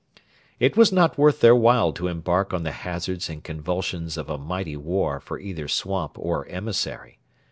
[0.59, 4.37] It was not worth their while to embark on the hazards and convulsions of a
[4.39, 7.19] mighty war for either swamp or emissary.